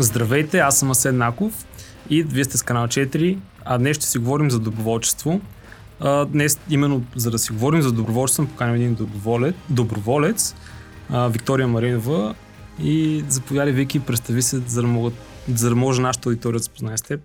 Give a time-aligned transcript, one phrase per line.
[0.00, 1.66] Здравейте, аз съм Асен Наков
[2.10, 5.40] и вие сте с канал 4, а днес ще си говорим за доброволчество.
[6.28, 10.54] Днес, именно за да си говорим за доброволчество, поканим един доброволец, доброволец
[11.30, 12.34] Виктория Маринова
[12.82, 15.14] и заповядай Вики, представи се, за да, могат,
[15.54, 17.20] за да може нашата аудитория да се познае с теб.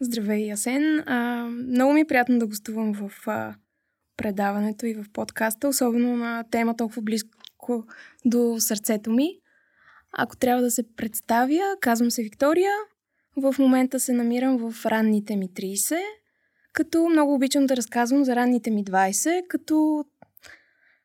[0.00, 0.98] Здравей, Асен.
[1.06, 3.54] А, много ми е приятно да гостувам в а,
[4.16, 7.30] предаването и в подкаста, особено на тема толкова близко
[8.24, 9.30] до сърцето ми.
[10.16, 12.72] Ако трябва да се представя, казвам се Виктория.
[13.36, 15.98] В момента се намирам в ранните ми 30,
[16.72, 20.04] като много обичам да разказвам за ранните ми 20, като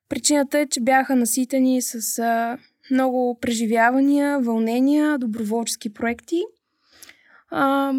[0.10, 2.24] причината е, че бяха наситени с
[2.92, 6.44] много преживявания, вълнения, доброволчески проекти,
[7.50, 7.94] а,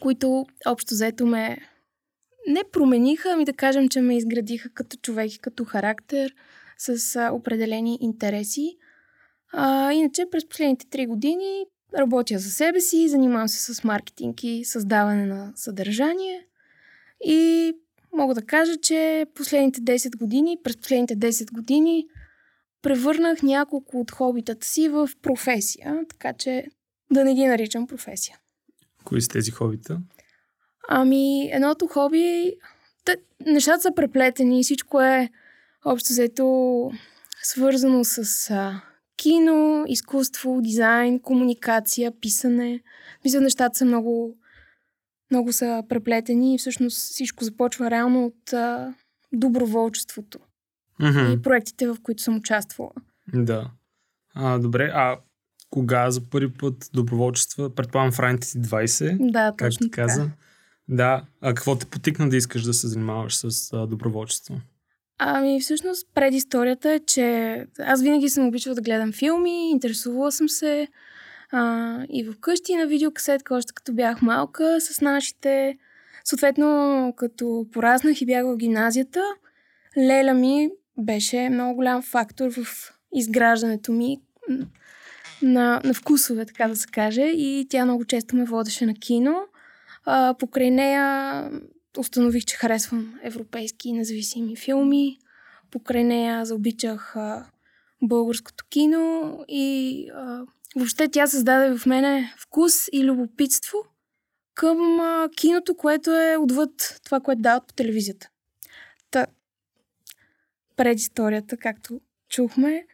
[0.00, 1.58] които общо взето ме
[2.48, 6.34] не промениха, ами да кажем, че ме изградиха като човек и като характер
[6.78, 8.76] с определени интереси.
[9.52, 11.66] А, иначе през последните три години
[11.98, 16.46] работя за себе си, занимавам се с маркетинг и създаване на съдържание.
[17.24, 17.72] И
[18.12, 22.06] мога да кажа, че последните 10 години, през последните 10 години
[22.82, 26.66] превърнах няколко от хобитата си в професия, така че
[27.10, 28.38] да не ги наричам професия.
[29.04, 30.00] Кои са тези хобита?
[30.88, 32.52] Ами, едното хоби,
[33.04, 35.28] те, нещата са преплетени, всичко е
[35.84, 36.90] общо взето
[37.42, 38.80] свързано с а,
[39.18, 42.80] кино, изкуство, дизайн, комуникация, писане.
[43.24, 44.36] Мисля, нещата са много,
[45.30, 48.94] много са преплетени и всъщност всичко започва реално от а,
[49.32, 50.38] доброволчеството
[51.00, 51.38] Mm-hmm.
[51.38, 52.90] и проектите, в които съм участвала.
[53.34, 53.70] Да.
[54.34, 55.18] А, добре, а
[55.70, 57.70] кога за първи път доброволчество?
[57.70, 60.02] Предполагам в ранните си 20, Да, точно ти така.
[60.02, 60.30] каза.
[60.88, 61.24] Да.
[61.40, 64.60] А какво те потикна да искаш да се занимаваш с а, доброволчество?
[65.18, 70.88] Ами, всъщност, предисторията е, че аз винаги съм обичала да гледам филми, интересувала съм се
[71.52, 75.78] а, и вкъщи на видеокасетка, още като бях малка, с нашите.
[76.24, 79.22] Съответно, като пораснах и бях в гимназията,
[79.98, 84.20] Леля ми беше много голям фактор в изграждането ми
[85.42, 87.22] на, на вкусове, така да се каже.
[87.22, 89.40] И тя много често ме водеше на кино.
[90.04, 91.50] А, покрай нея
[91.98, 95.18] установих, че харесвам европейски независими филми.
[95.70, 97.46] Покрай нея заобичах а,
[98.02, 100.42] българското кино и а,
[100.76, 103.78] въобще тя създаде в мене вкус и любопитство
[104.54, 108.28] към а, киното, което е отвъд това, което дават по телевизията.
[109.10, 109.26] Та,
[110.76, 112.86] предисторията, както чухме,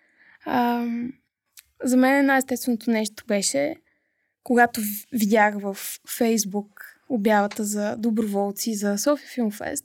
[0.45, 0.87] а,
[1.85, 3.77] за мен най-естественото нещо беше,
[4.43, 4.81] когато
[5.13, 5.77] видях в
[6.09, 9.85] Фейсбук обявата за доброволци за София Филмфест.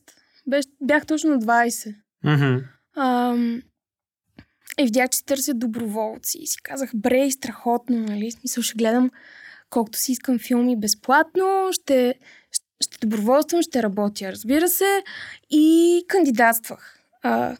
[0.81, 1.95] Бях точно на 20.
[2.25, 2.63] Mm-hmm.
[2.95, 3.61] Ам,
[4.79, 6.37] и видях, че търсят доброволци.
[6.41, 8.31] И си казах, бре, страхотно, нали?
[8.31, 9.11] Смисъл, ще гледам
[9.69, 12.15] колкото си искам филми безплатно, ще,
[12.81, 15.03] ще, доброволствам, ще работя, разбира се.
[15.49, 16.99] И кандидатствах.
[17.21, 17.57] А,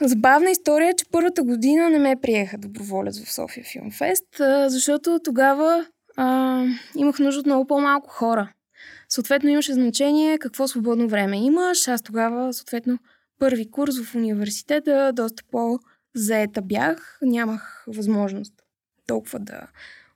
[0.00, 5.86] забавна история че първата година не ме приеха доброволец в София Филмфест, а, защото тогава
[6.16, 6.64] а,
[6.96, 8.52] имах нужда от много по-малко хора.
[9.08, 11.88] Съответно имаше значение какво свободно време имаш.
[11.88, 12.98] Аз тогава, съответно,
[13.38, 17.18] първи курс в университета, доста по-заета бях.
[17.22, 18.54] Нямах възможност
[19.06, 19.66] толкова да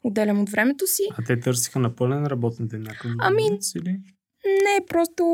[0.04, 1.02] отделям от времето си.
[1.18, 3.42] А те търсиха на пълен работен ден някакъв Ами,
[3.76, 3.90] или?
[4.44, 5.24] Не, просто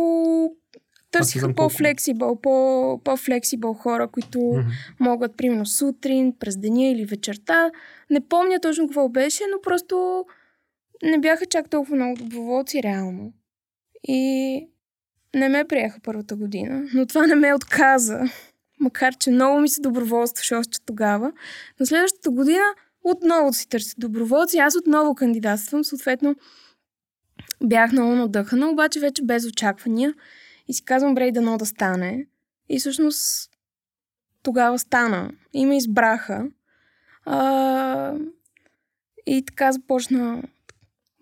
[1.11, 4.69] търсиха по-флексибъл, по- по-флексибъл хора, които Мгм.
[5.01, 7.71] могат, примерно, сутрин, през деня или вечерта.
[8.11, 10.25] Не помня точно какво беше, но просто
[11.03, 13.33] не бяха чак толкова много доброволци реално.
[14.09, 14.69] И
[15.35, 18.21] не ме приеха първата година, но това не ме отказа.
[18.81, 21.33] Макар, че много ми се доброволстваше още тогава.
[21.81, 22.65] На следващата година
[23.05, 24.59] отново си търся доброволци.
[24.59, 25.85] Аз отново кандидатствам.
[25.85, 26.35] Съответно,
[27.65, 30.15] бях много надъхана, обаче вече без очаквания.
[30.69, 32.27] И си казвам, брей, дано да стане.
[32.69, 33.51] И всъщност
[34.43, 35.31] тогава стана.
[35.53, 36.47] И ме избраха.
[37.25, 38.15] А,
[39.27, 40.43] и така започна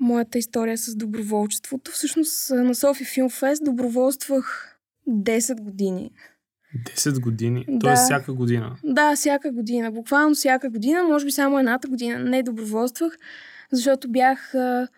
[0.01, 1.91] моята история с доброволчеството.
[1.91, 4.77] Всъщност на София Филмфест доброволствах
[5.09, 6.11] 10 години.
[6.87, 7.65] 10 години.
[7.69, 7.79] Да.
[7.79, 8.77] Тоест всяка година.
[8.85, 9.93] Да, всяка година.
[9.93, 11.03] Буквално всяка година.
[11.03, 13.17] Може би само едната година не доброволствах,
[13.73, 14.89] защото бях а,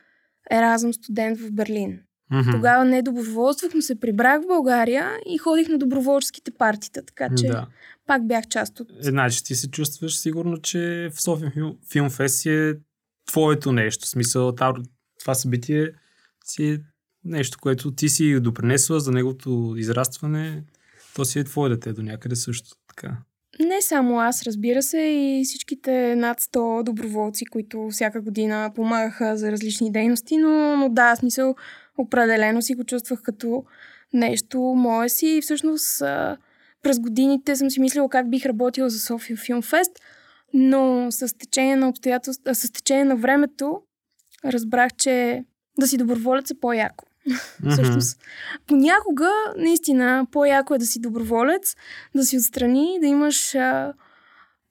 [0.51, 1.99] еразъм студент в Берлин.
[2.31, 2.51] Мгм.
[2.51, 7.47] Тогава не доброволствах, но се прибрах в България и ходих на доброволческите партита, така че
[7.47, 7.67] Да.
[8.07, 8.91] пак бях част от...
[8.91, 12.75] Е, значи ти се чувстваш сигурно, че в София Фил- Филмфест е
[13.27, 14.07] твоето нещо.
[14.07, 15.91] В смисъл, това събитие
[16.45, 16.79] си е
[17.25, 20.65] нещо, което ти си допринесла за неговото израстване.
[21.15, 22.71] То си е твое дете до някъде също.
[22.89, 23.17] Така.
[23.61, 29.53] не само аз, разбира се, и всичките над 100 доброволци, които всяка година помагаха за
[29.53, 31.55] различни дейности, но, но да, смисъл,
[31.99, 33.65] определено си го чувствах като
[34.13, 36.03] нещо мое си и всъщност
[36.83, 39.93] през годините съм си мислила как бих работила за София Филм Фест,
[40.59, 43.83] но с течение на обстоятелства, с течение на времето
[44.45, 45.45] разбрах, че
[45.79, 47.05] да си доброволец е по-яко.
[47.29, 47.73] Mm-hmm.
[47.73, 48.21] Всъщност,
[48.67, 51.77] понякога, наистина, по-яко е да си доброволец,
[52.15, 53.93] да си отстрани, да имаш а,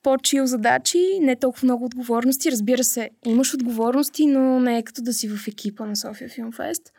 [0.04, 2.52] по-чил задачи, не толкова много отговорности.
[2.52, 6.92] Разбира се, имаш отговорности, но не е като да си в екипа на София Филмфест.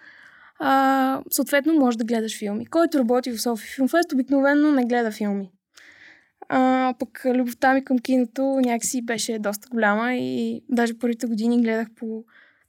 [0.59, 2.67] А, съответно, можеш да гледаш филми.
[2.67, 5.51] Който работи в София Филмфест, обикновено не гледа филми.
[6.49, 11.89] А, пък любовта ми към киното някакси беше доста голяма и даже първите години гледах
[11.97, 12.25] по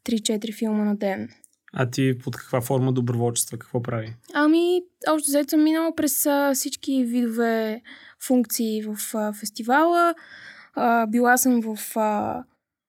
[0.06, 1.30] 3-4 филма на ден.
[1.74, 3.58] А ти под каква форма доброволчество?
[3.60, 4.16] Какво прави?
[4.34, 7.82] Ами, общо взето съм минала през а, всички видове
[8.20, 10.16] функции в а, фестивала.
[10.76, 12.44] А, била съм в, а,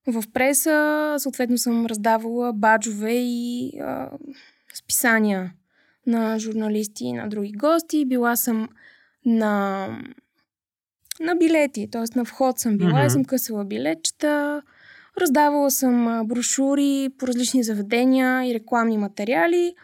[0.06, 4.10] в преса, съответно съм раздавала баджове и а,
[4.74, 5.52] списания
[6.06, 8.04] на журналисти и на други гости.
[8.04, 8.68] Била съм
[9.26, 9.88] на,
[11.20, 12.18] на билети, т.е.
[12.18, 13.06] на вход съм била mm-hmm.
[13.06, 14.62] и съм късала билетчета.
[15.20, 19.74] Раздавала съм брошури по различни заведения и рекламни материали.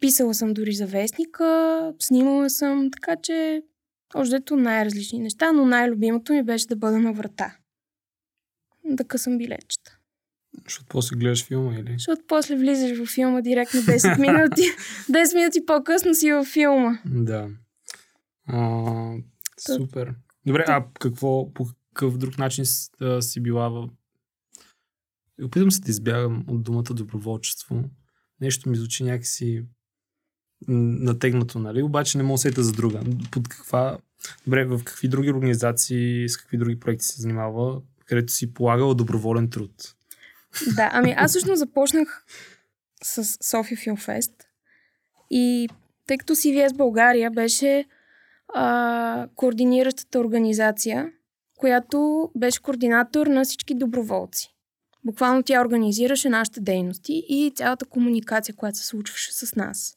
[0.00, 3.62] Писала съм дори за вестника, снимала съм, така че
[4.14, 7.56] ождето най-различни неща, но най-любимото ми беше да бъда на врата.
[8.84, 9.96] Да късам билетчета.
[10.64, 11.92] Защото после гледаш филма или?
[11.92, 14.62] Защото после влизаш в филма директно 10 минути.
[15.10, 16.98] 10 минути по-късно си във филма.
[17.06, 17.48] Да.
[18.46, 19.12] А,
[19.58, 20.14] супер.
[20.46, 22.90] Добре, а какво, по какъв друг начин си,
[23.20, 23.88] си била в
[25.42, 27.84] Опитвам се да избягам от думата доброволчество.
[28.40, 29.64] Нещо ми звучи някакси
[30.68, 31.82] натегнато, нали?
[31.82, 33.00] Обаче не мога да сета за друга.
[33.30, 33.98] Под каква...
[34.44, 39.50] Добре, в какви други организации, с какви други проекти се занимава, където си полагала доброволен
[39.50, 39.94] труд?
[40.76, 42.24] Да, ами аз всъщност започнах
[43.02, 44.32] с София Филмфест
[45.30, 45.68] и
[46.06, 47.84] тъй като CVS България беше
[48.54, 51.10] а, координиращата организация,
[51.58, 54.54] която беше координатор на всички доброволци.
[55.04, 59.96] Буквално тя организираше нашите дейности и цялата комуникация, която се случваше с нас.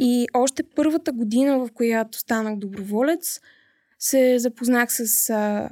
[0.00, 3.40] И още първата година, в която станах доброволец,
[3.98, 5.70] се запознах с, а,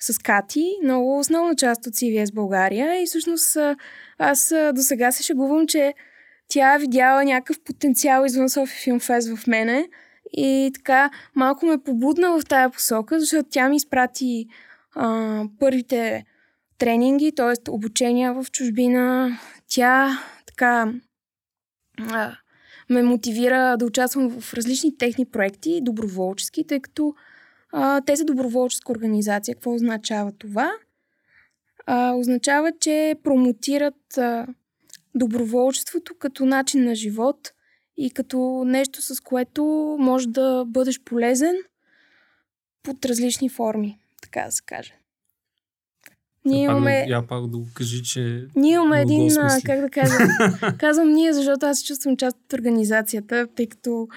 [0.00, 3.56] с Кати, много основна част от CVS България и всъщност
[4.18, 5.94] аз до сега се шегувам, че
[6.48, 9.88] тя видяла някакъв потенциал извън София Филмфест в мене
[10.32, 14.46] и така малко ме побудна в тая посока, защото тя ми изпрати
[14.94, 16.24] а, първите
[16.78, 17.70] тренинги, т.е.
[17.70, 19.38] обучения в чужбина.
[19.68, 20.92] Тя така
[22.10, 22.32] а,
[22.90, 27.14] ме мотивира да участвам в различни техни проекти, доброволчески, тъй като
[27.72, 29.54] а, те са доброволческа организация.
[29.54, 30.72] Какво означава това?
[31.86, 34.46] А, означава, че промотират а,
[35.14, 37.52] доброволчеството като начин на живот
[38.02, 39.64] и като нещо, с което
[40.00, 41.54] може да бъдеш полезен
[42.82, 44.94] под различни форми, така да се каже.
[46.44, 47.06] Ние имаме...
[47.08, 48.46] Я пак да го кажи, че...
[48.56, 50.14] Ние имаме един, а, как да кажа,
[50.78, 54.08] казвам ние, защото аз се чувствам част от организацията, тъй като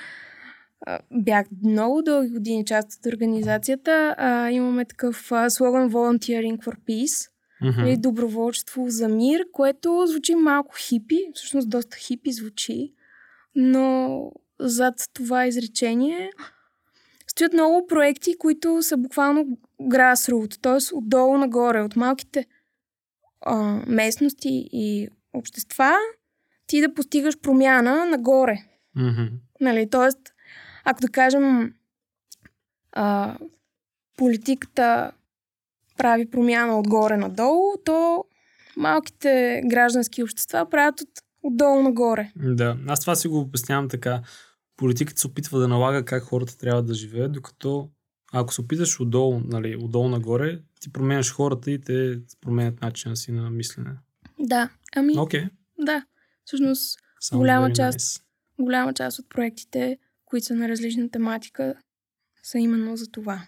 [0.81, 4.15] а, бях много дълги години част от организацията.
[4.17, 7.29] А, имаме такъв а, слоган Volunteering for Peace,
[7.63, 7.87] mm-hmm.
[7.87, 12.93] или доброволчество за мир, което звучи малко хипи, всъщност доста хипи звучи,
[13.55, 16.31] но зад това изречение
[17.27, 20.95] стоят много проекти, които са буквално grassroot, т.е.
[20.95, 22.45] отдолу нагоре, от малките
[23.41, 23.55] а,
[23.87, 25.93] местности и общества,
[26.67, 28.57] ти да постигаш промяна нагоре.
[28.97, 29.29] Mm-hmm.
[29.61, 30.31] Нали, т.е.
[30.83, 31.73] ако да кажем
[32.91, 33.37] а,
[34.17, 35.11] политиката
[35.97, 38.25] прави промяна отгоре надолу, то
[38.77, 41.09] малките граждански общества правят от,
[41.47, 42.31] отдолу нагоре.
[42.35, 44.21] Да, аз това си го обяснявам така
[44.77, 47.89] политиката се опитва да налага как хората трябва да живеят, докато
[48.33, 53.31] ако се опиташ отдолу, нали, отдолу нагоре, ти променяш хората и те променят начина си
[53.31, 53.91] на мислене.
[54.39, 55.13] Да, ами...
[55.13, 55.49] Okay.
[55.79, 56.05] Да,
[56.45, 58.21] всъщност Sounds голяма част, nice.
[58.59, 61.75] голяма част от проектите, които са на различна тематика,
[62.43, 63.45] са именно за това.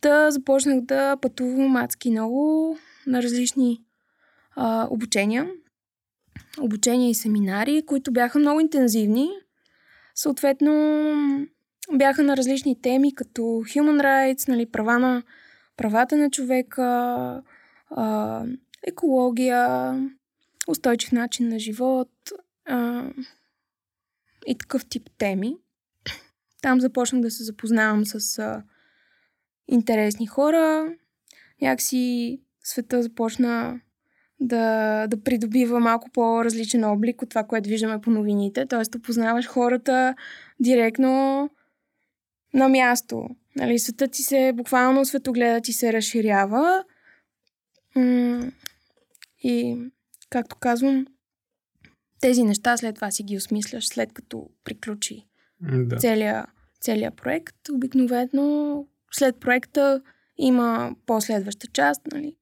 [0.00, 3.82] Та започнах да пътувам адски много на различни
[4.56, 5.46] а, обучения.
[6.60, 9.30] Обучения и семинари, които бяха много интензивни,
[10.16, 10.72] Съответно,
[11.92, 15.22] бяха на различни теми, като human rights, нали, права на,
[15.76, 16.82] правата на човека,
[17.90, 18.44] а,
[18.86, 19.94] екология,
[20.68, 22.10] устойчив начин на живот
[22.64, 23.10] а,
[24.46, 25.56] и такъв тип теми.
[26.62, 28.62] Там започнах да се запознавам с а,
[29.68, 30.94] интересни хора.
[31.62, 33.80] Някакси света започна
[34.40, 38.66] да, да придобива малко по-различен облик от това, което виждаме по новините.
[38.66, 40.14] Тоест да познаваш хората
[40.60, 41.50] директно
[42.54, 43.28] на място.
[43.56, 46.84] Нали, светът ти се, буквално светогледът ти се разширява.
[49.42, 49.76] И,
[50.30, 51.06] както казвам,
[52.20, 55.26] тези неща след това си ги осмисляш, след като приключи
[55.60, 55.96] да.
[55.96, 56.46] целият,
[56.80, 57.68] целият проект.
[57.72, 60.02] Обикновено след проекта
[60.38, 62.36] има последваща част, нали?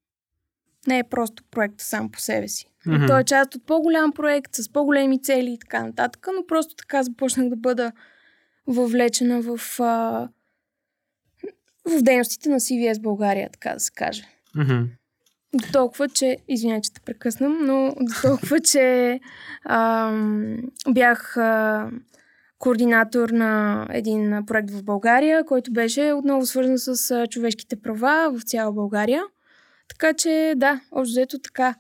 [0.87, 2.71] Не е просто проект сам по себе си.
[2.87, 3.07] Mm-hmm.
[3.07, 7.03] Той е част от по-голям проект, с по-големи цели и така нататък, но просто така
[7.03, 7.93] започнах да бъда
[8.67, 10.29] въвлечена в, а,
[11.87, 14.25] в дейностите на CVS България, така да се каже.
[14.57, 14.87] Mm-hmm.
[15.55, 19.21] До толкова, че, извиня, че те прекъснам, но до толкова, че
[19.65, 21.91] ам, бях а,
[22.59, 28.43] координатор на един проект в България, който беше отново свързан с а, човешките права в
[28.43, 29.23] цяла България.
[29.89, 31.75] Така че, да, общо взето така.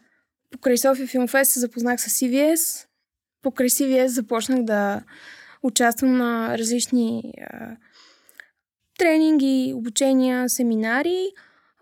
[0.50, 2.86] Покрай София Филмфест се запознах с CVS.
[3.42, 5.02] Покрай CVS започнах да
[5.62, 7.76] участвам на различни а,
[8.98, 11.26] тренинги, обучения, семинари,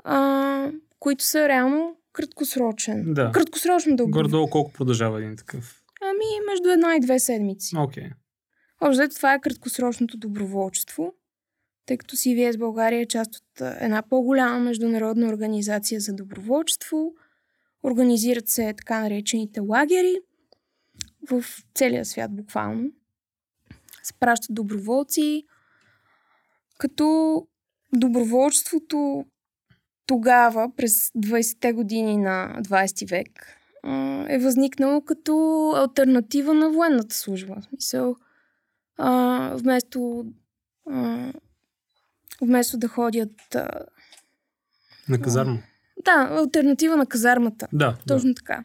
[0.04, 3.14] а, които са реално краткосрочен.
[3.14, 3.30] Да.
[3.32, 5.82] Краткосрочно да Гордо колко продължава един такъв?
[6.02, 7.76] Ами, между една и две седмици.
[7.78, 8.04] Окей.
[8.04, 8.12] Okay.
[8.80, 11.14] Общо това е краткосрочното доброволчество,
[11.86, 17.12] тъй като CVS България е част от една по-голяма международна организация за доброволчество.
[17.84, 20.16] Организират се така наречените лагери
[21.30, 22.90] в целия свят буквално.
[24.02, 25.44] Се пращат доброволци,
[26.78, 27.36] като
[27.92, 29.24] доброволчеството
[30.06, 33.58] тогава, през 20-те години на 20 век,
[34.28, 37.56] е възникнало като альтернатива на военната служба.
[37.60, 38.16] В смисъл,
[39.54, 40.24] вместо,
[42.46, 43.54] вместо да ходят.
[43.54, 43.68] А,
[45.08, 45.58] на казарма.
[46.04, 47.68] Да, альтернатива на казармата.
[47.72, 47.98] Да.
[48.06, 48.34] Точно да.
[48.34, 48.64] така.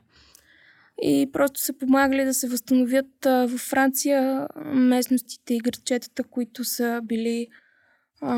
[1.02, 7.02] И просто са помагали да се възстановят а, във Франция местностите и градчетата, които са
[7.04, 7.48] били
[8.22, 8.36] а,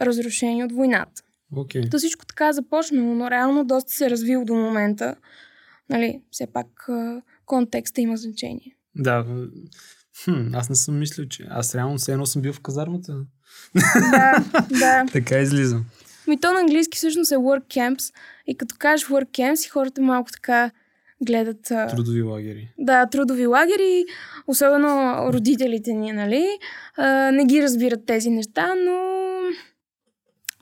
[0.00, 1.22] разрушени от войната.
[1.52, 1.90] Okay.
[1.90, 5.16] То всичко така е започнало, но реално доста се е развил до момента.
[5.90, 6.88] Нали, все пак
[7.46, 8.76] контекста има значение.
[8.94, 9.26] Да.
[10.24, 11.46] Хм, аз не съм мислил, че...
[11.50, 13.16] Аз реално все едно съм бил в казармата.
[14.10, 15.06] Да, да.
[15.12, 15.84] така излизам.
[16.28, 18.14] Ми то на английски всъщност е work camps.
[18.46, 20.70] И като кажеш work camps, и хората малко така
[21.26, 21.62] гледат...
[21.62, 22.68] Трудови лагери.
[22.78, 24.04] Да, трудови лагери,
[24.46, 26.46] особено родителите ни, нали?
[26.96, 28.98] А, не ги разбират тези неща, но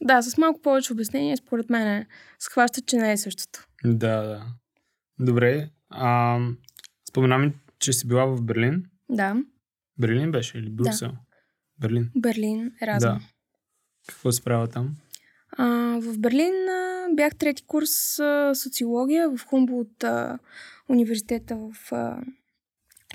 [0.03, 2.07] да, с малко повече обяснение, според мен
[2.39, 3.67] схваща, че не е същото.
[3.85, 4.43] Да, да.
[5.19, 5.69] Добре.
[5.91, 6.39] А,
[7.09, 8.85] споменам, че си била в Берлин.
[9.09, 9.37] Да.
[9.99, 11.09] Берлин беше или Брюксел?
[11.09, 11.19] Да.
[11.81, 12.11] Берлин.
[12.17, 13.19] Берлин, Еразъм.
[13.19, 13.21] Да.
[14.09, 14.97] Какво се правила там?
[15.53, 15.67] А,
[16.01, 20.39] в Берлин а, бях трети курс а, социология в Хумболт а,
[20.89, 22.19] университета в а,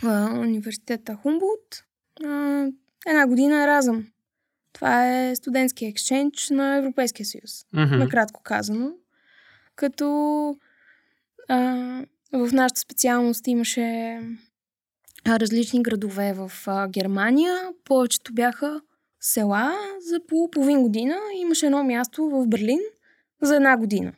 [0.04, 1.84] а, университета Хумболт.
[2.24, 2.68] А,
[3.08, 4.08] една година Еразъм.
[4.74, 7.52] Това е студентски екшенч на Европейския съюз.
[7.76, 7.98] Mm-hmm.
[7.98, 8.92] Накратко казано.
[9.76, 10.06] Като
[11.48, 11.58] а,
[12.34, 14.20] в нашата специалност имаше
[15.28, 16.52] различни градове в
[16.90, 17.56] Германия.
[17.86, 18.82] Повечето бяха
[19.20, 19.74] села
[20.10, 21.16] за по половин година.
[21.36, 22.80] Имаше едно място в Берлин
[23.42, 24.14] за една година.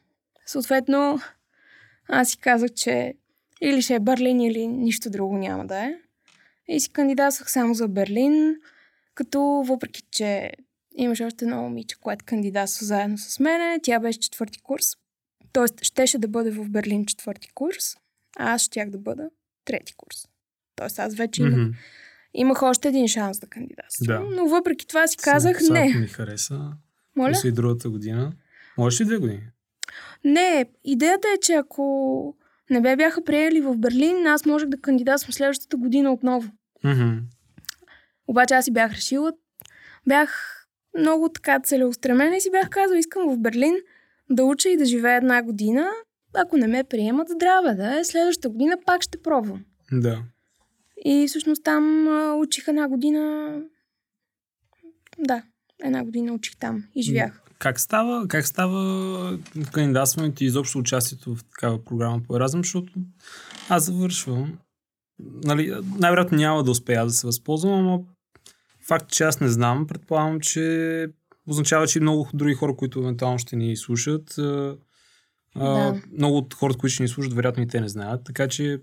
[0.46, 1.20] Съответно,
[2.10, 3.14] аз си казах, че
[3.62, 5.96] или ще е Берлин, или нищо друго няма да е.
[6.68, 8.56] И си кандидатствах само за Берлин.
[9.16, 10.52] Като въпреки, че
[10.96, 14.86] имаше още едно момиче, което кандидатства заедно с мене, тя беше четвърти курс.
[15.54, 17.96] Тоест, щеше да бъде в Берлин четвърти курс,
[18.38, 19.30] а аз щях да бъда
[19.66, 20.28] трети курс.
[20.84, 21.74] Тоест, аз вече имах, mm-hmm.
[22.34, 24.08] имах още един шанс да кандидатствам.
[24.08, 24.36] Да.
[24.36, 25.94] Но въпреки това си казах Сега, не.
[26.00, 26.72] ми хареса.
[27.16, 27.34] Моля?
[27.44, 28.32] И другата година.
[28.78, 29.42] Можеш ли две години?
[30.24, 32.36] Не, идеята е, че ако
[32.70, 36.52] не бе бяха приели в Берлин, аз можех да кандидатствам следващата година отново.
[36.86, 37.20] Mm-hmm.
[38.28, 39.34] Обаче аз си бях решила,
[40.08, 40.60] бях
[40.98, 43.75] много така целеустремена и си бях казала, искам в Берлин
[44.30, 45.88] да уча и да живея една година.
[46.34, 48.04] Ако не ме приемат, здраве да е.
[48.04, 49.66] Следващата година пак ще пробвам.
[49.92, 50.24] Да.
[51.06, 53.54] И всъщност там а, учих една година.
[55.20, 55.44] Да,
[55.84, 57.42] една година учих там и живях.
[57.60, 59.40] Как става, как става
[59.72, 62.94] кандидатстването и изобщо участието в такава програма по Еразъм, защото
[63.70, 64.58] аз завършвам.
[65.20, 68.00] Нали, най-вероятно няма да успея да се възползвам, ама
[68.88, 71.08] Факт, че аз не знам, предполагам, че
[71.48, 76.02] означава, че и много други хора, които евентуално ще ни слушат, да.
[76.18, 78.24] много от хората, които ще ни слушат, вероятно и те не знаят.
[78.26, 78.82] Така че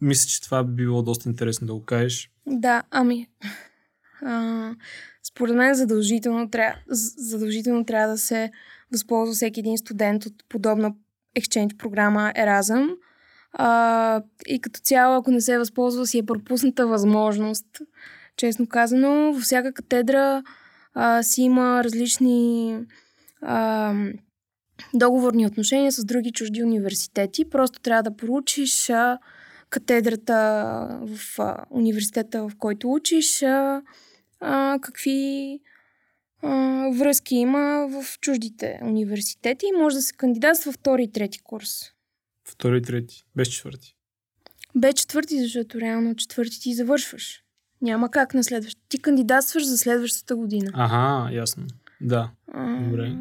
[0.00, 2.30] мисля, че това би било доста интересно да го кажеш.
[2.46, 3.26] Да, ами.
[4.22, 4.74] А,
[5.22, 6.78] според мен задължително, трябва,
[7.16, 8.50] задължително трябва да се
[8.92, 10.94] възползва всеки един студент от подобна
[11.38, 12.88] exchange програма Erasm.
[13.52, 17.66] А, и като цяло, ако не се възползва, си е пропусната възможност.
[18.36, 20.42] Честно казано, във всяка катедра
[20.94, 22.76] а, си има различни
[23.42, 23.94] а,
[24.94, 27.50] договорни отношения с други чужди университети.
[27.50, 29.18] Просто трябва да поручиш а,
[29.70, 30.34] катедрата
[31.02, 33.82] в а, университета, в който учиш, а,
[34.40, 35.60] а, какви
[36.42, 41.80] а, връзки има в чуждите университети и може да се кандидатства втори и трети курс.
[42.48, 43.96] Втори и трети, без четвърти.
[44.74, 47.42] Без четвърти, защото реално четвърти ти завършваш.
[47.82, 48.86] Няма как на следващата.
[48.88, 50.70] Ти кандидатстваш за следващата година.
[50.74, 51.66] Ага, ясно.
[52.00, 52.30] Да.
[52.52, 53.16] А, Добре.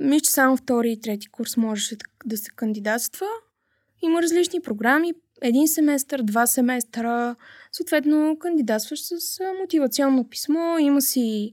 [0.00, 1.96] Мисля, че само втори и трети курс можеше
[2.26, 3.26] да се кандидатства.
[4.02, 5.12] Има различни програми.
[5.44, 7.36] Един семестър, два семестъра.
[7.72, 10.78] Съответно, кандидатстваш с мотивационно писмо.
[10.78, 11.52] Има си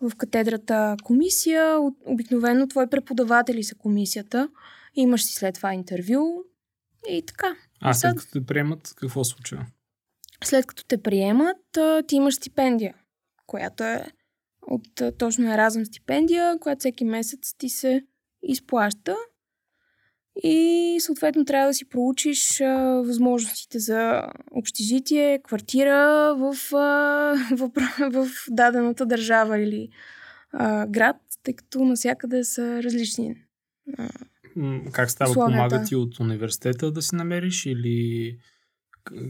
[0.00, 1.78] в катедрата комисия.
[2.06, 4.48] Обикновено твои преподаватели са комисията.
[4.94, 6.44] Имаш си след това интервю.
[7.08, 7.56] И така.
[7.80, 9.66] А след като те приемат, какво случва?
[10.44, 12.94] След като те приемат, ти имаш стипендия,
[13.46, 14.06] която е
[14.62, 18.02] от точно разъм стипендия, която всеки месец ти се
[18.42, 19.16] изплаща.
[20.36, 27.70] И съответно трябва да си проучиш а, възможностите за общежитие, квартира в, а, в,
[28.12, 29.88] в дадената държава или
[30.52, 33.34] а, град, тъй като навсякъде са различни.
[33.98, 34.08] А,
[34.92, 35.30] как става?
[35.30, 35.68] Условията.
[35.68, 38.38] Помага ти от университета да си намериш или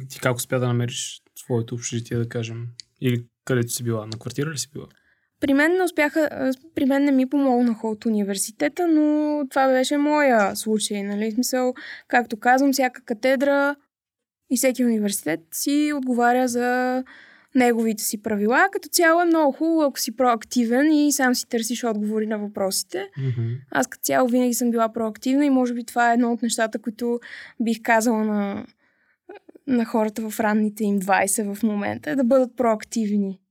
[0.09, 2.67] ти как успя да намериш своето общежитие, да кажем?
[3.01, 4.07] Или където си била?
[4.07, 4.87] На квартира ли си била?
[5.43, 10.57] При мен не успяха, при мен не ми помогнаха от университета, но това беше моя
[10.57, 11.33] случай, нали?
[11.33, 11.75] Смисъл,
[12.09, 13.77] както казвам, всяка катедра
[14.51, 17.05] и всеки университет си отговаря за
[17.55, 18.69] неговите си правила.
[18.73, 22.99] Като цяло е много хубаво, ако си проактивен и сам си търсиш отговори на въпросите.
[23.19, 23.59] Mm-hmm.
[23.71, 26.79] Аз като цяло винаги съм била проактивна и може би това е едно от нещата,
[26.79, 27.21] които
[27.61, 28.67] бих казала на,
[29.67, 33.42] на хората в ранните им 20 в момента, е да бъдат проактивни.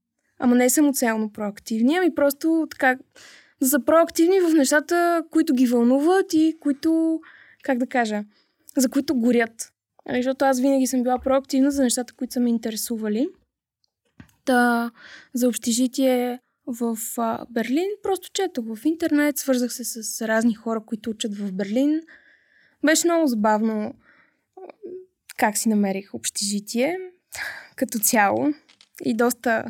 [0.44, 2.96] Ама не самоцелно проактивни, ами просто така
[3.60, 7.20] да са проактивни в нещата, които ги вълнуват и които,
[7.62, 8.24] как да кажа,
[8.76, 9.72] за които горят.
[10.06, 13.28] Нали, защото аз винаги съм била проактивна за нещата, които са ме интересували.
[14.44, 14.90] Та,
[15.34, 21.10] за общежитие в а, Берлин просто четох в интернет, свързах се с разни хора, които
[21.10, 22.00] учат в Берлин.
[22.86, 23.94] Беше много забавно
[25.36, 26.98] как си намерих общежитие
[27.76, 28.48] като цяло
[29.04, 29.64] и доста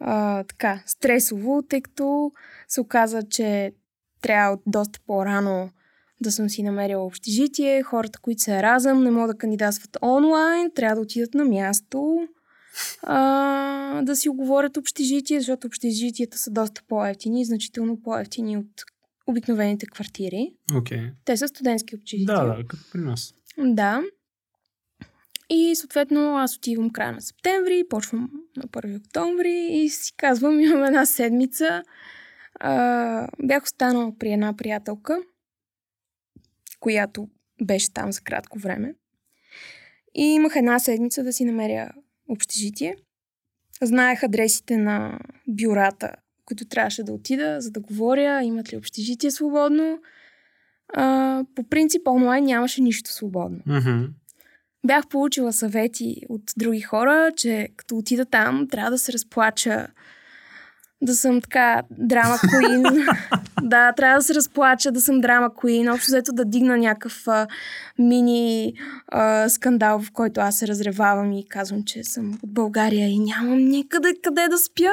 [0.00, 2.32] а, така стресово, тъй като
[2.68, 3.72] се оказа, че
[4.20, 5.70] трябва доста по-рано
[6.20, 7.82] да съм си намерила общежитие.
[7.82, 12.28] Хората, които са разъм, не могат да кандидатстват онлайн, трябва да отидат на място
[13.02, 18.84] а, да си оговорят общежитие, защото общежитията са доста по-ефтини, значително по-ефтини от
[19.26, 20.52] обикновените квартири.
[20.70, 21.10] Okay.
[21.24, 22.36] Те са студентски общежития.
[22.36, 23.34] Да, да, като при нас.
[23.58, 24.02] Да.
[25.50, 30.84] И съответно аз отивам края на септември, почвам на 1 октомври и си казвам, имам
[30.84, 31.82] една седмица.
[32.60, 35.18] А, бях останала при една приятелка,
[36.80, 37.28] която
[37.62, 38.94] беше там за кратко време.
[40.14, 41.92] И имах една седмица да си намеря
[42.28, 42.96] общежитие.
[43.82, 46.12] Знаех адресите на бюрата,
[46.44, 49.98] които трябваше да отида, за да говоря, имат ли общежитие свободно.
[50.94, 53.58] А, по принцип, онлайн нямаше нищо свободно.
[53.58, 54.08] Mm-hmm.
[54.86, 59.86] Бях получила съвети от други хора, че като отида там, трябва да се разплача
[61.02, 62.82] да съм така драма куин.
[63.62, 65.88] да, трябва да се разплача, да съм драма куин.
[65.88, 67.46] Общо взето да дигна някакъв а,
[67.98, 68.74] мини
[69.08, 73.58] а, скандал, в който аз се разревавам и казвам, че съм от България и нямам
[73.58, 74.90] никъде къде да спя.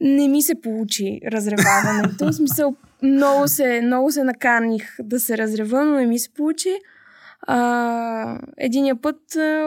[0.00, 2.26] Не ми се получи разреваването.
[2.26, 6.78] В смисъл, много се, много се наканих да се разрева, но не ми се получи.
[7.42, 9.20] А, единия път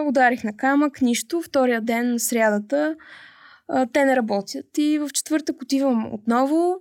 [0.07, 1.41] ударих на камък, нищо.
[1.41, 2.95] Втория ден, срядата,
[3.67, 4.77] а, те не работят.
[4.77, 6.75] И в четвъртък отивам отново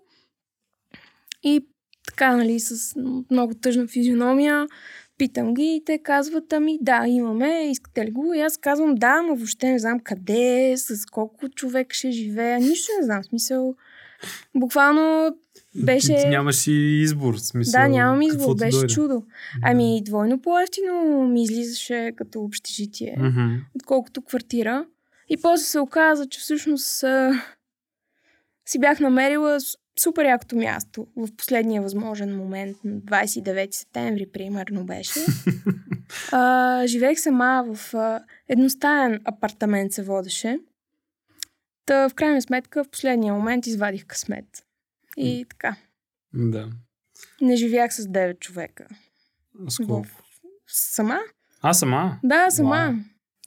[1.42, 1.66] и
[2.06, 2.94] така, нали, с
[3.30, 4.66] много тъжна физиономия,
[5.18, 8.34] питам ги и те казват, ами да, имаме, искате ли го?
[8.34, 12.92] И аз казвам, да, но въобще не знам къде, с колко човек ще живея, нищо
[13.00, 13.74] не знам, смисъл.
[14.54, 15.36] Буквално
[15.76, 16.16] беше...
[16.16, 17.82] Ти нямаш и избор, смисъл.
[17.82, 18.94] Да, нямам избор, беше дойде.
[18.94, 19.22] чудо.
[19.62, 23.60] Ами двойно по-ефтино ми излизаше като общежитие, mm-hmm.
[23.76, 24.86] отколкото квартира.
[25.28, 27.42] И после се оказа, че всъщност а,
[28.66, 29.58] си бях намерила
[30.00, 35.20] супер якото място в последния възможен момент, 29 септември, примерно беше.
[36.32, 40.58] а, живеех сама в а, едностаен апартамент се водеше.
[41.86, 44.46] Та в крайна сметка в последния момент извадих късмет.
[45.16, 45.76] И така.
[46.34, 46.70] Да.
[47.40, 48.86] Не живях с 9 човека.
[49.68, 50.08] С колко?
[50.66, 51.18] Сама?
[51.62, 52.18] А, сама?
[52.24, 52.94] Да, сама.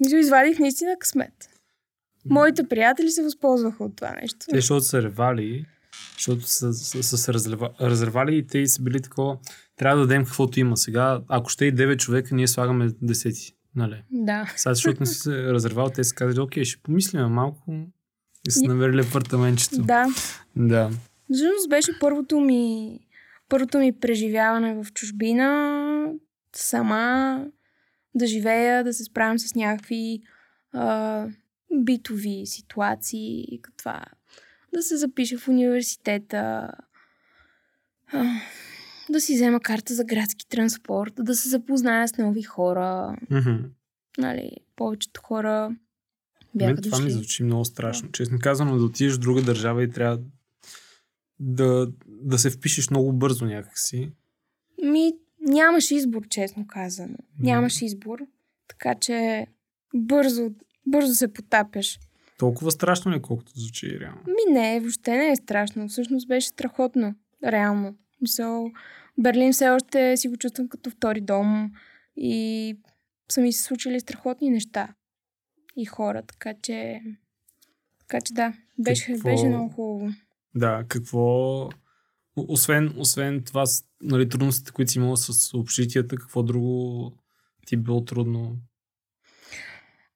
[0.02, 0.20] Вау.
[0.20, 1.50] Извадих наистина късмет.
[2.30, 4.38] Моите приятели се възползваха от това нещо.
[4.50, 5.66] Те, защото са ревали,
[6.14, 9.38] защото са, са, са се разрева, разревали и те са били такова,
[9.76, 10.78] трябва да дадем каквото има.
[10.78, 13.54] Сега, ако ще и 9 човека, ние слагаме 10.
[13.76, 14.04] Нали?
[14.12, 14.54] Да.
[14.56, 17.74] Сега, защото не се разревал, те са казали, окей, ще помислим малко
[18.48, 19.82] и са намерили апартаментчето.
[19.82, 20.06] Да.
[20.56, 20.92] Да.
[21.34, 23.00] Всъщност беше първото ми,
[23.50, 26.14] първото ми преживяване в чужбина.
[26.56, 27.46] Сама
[28.16, 30.22] да живея, да се справям с някакви
[30.74, 31.26] а,
[31.84, 34.02] битови ситуации, като това
[34.74, 36.72] да се запиша в университета,
[38.14, 38.26] а,
[39.10, 43.16] да си взема карта за градски транспорт, да се запозная с нови хора.
[43.30, 43.56] Мгм.
[44.18, 45.76] Нали, повечето хора
[46.56, 47.14] бяха Мен това ми дошли.
[47.14, 48.12] звучи много страшно.
[48.12, 50.20] Честно казано, да отидеш в друга държава и трябва
[51.40, 54.12] да, да се впишеш много бързо някакси.
[54.84, 57.18] Ми, нямаше избор, честно казано.
[57.40, 58.20] Нямаше избор.
[58.68, 59.48] Така че
[59.96, 60.50] бързо,
[60.86, 62.00] бързо се потапяш.
[62.40, 64.22] Толкова страшно ли, колкото звучи реално?
[64.28, 65.88] Ми не, въобще не е страшно.
[65.88, 67.16] Всъщност беше страхотно.
[67.44, 67.96] Реално.
[68.22, 68.72] Мисъл,
[69.18, 71.72] Берлин все още си го чувствам като втори дом
[72.16, 72.78] и
[73.32, 74.94] са ми се случили страхотни неща.
[75.78, 77.02] И хора, така че...
[78.00, 80.14] Така че да, беше, Какво- беше много хубаво.
[80.58, 81.70] Да, какво...
[82.36, 83.64] Освен, освен това,
[84.02, 87.12] нали, трудностите, които си имала с общитията, какво друго
[87.66, 88.58] ти е било трудно?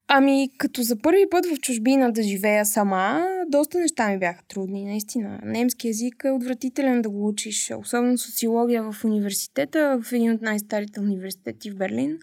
[0.08, 4.86] Ами, като за първи път в чужбина да живея сама, доста неща ми бяха трудни,
[4.86, 5.39] наистина.
[5.43, 10.99] Немски язик е отвратителен да го учиш, особено социология в университета, в един от най-старите
[10.99, 12.19] университети в Берлин.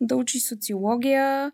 [0.00, 1.52] Да учиш социология,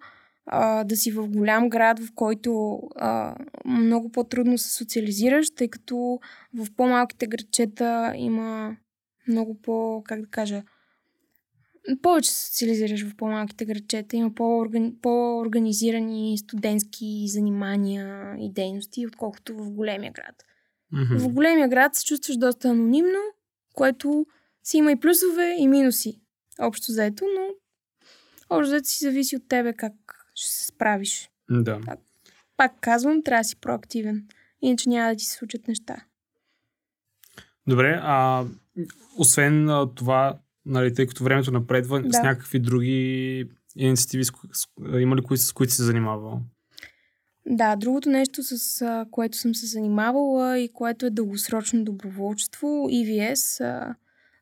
[0.52, 6.20] а, да си в голям град, в който а, много по-трудно се социализираш, тъй като
[6.54, 8.76] в по-малките градчета има
[9.28, 10.62] много по, как да кажа,
[12.02, 14.16] повече се социализираш в по-малките градчета.
[14.16, 14.94] Има по-органи...
[15.02, 20.34] по-организирани студентски занимания и дейности, отколкото в големия град.
[20.92, 21.18] Мгм.
[21.18, 23.18] В големия град се чувстваш доста анонимно,
[23.74, 24.26] което
[24.64, 26.20] си има и плюсове, и минуси.
[26.60, 27.46] Общо заето, но
[28.50, 29.92] общо заето си зависи от тебе как
[30.40, 31.30] ще се справиш.
[31.50, 31.80] Да.
[32.56, 34.28] Пак казвам, трябва да си проактивен.
[34.62, 35.96] Иначе няма да ти се случат неща.
[37.66, 38.44] Добре, а
[39.18, 42.12] освен а, това, нали, тъй като времето напредва, Да.
[42.12, 44.66] с някакви други инициативи, с, с,
[45.00, 46.40] има ли кои, с които се занимавал?
[47.46, 53.64] Да, другото нещо, с а, което съм се занимавала и което е дългосрочно доброволчество, EVS,
[53.64, 53.94] а,